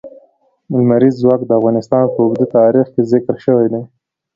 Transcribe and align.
لمریز 0.77 1.15
ځواک 1.21 1.41
د 1.45 1.51
افغانستان 1.59 2.03
په 2.13 2.19
اوږده 2.23 2.45
تاریخ 2.57 2.85
کې 2.93 3.01
ذکر 3.11 3.35
شوی 3.45 3.67
دی. 3.73 3.81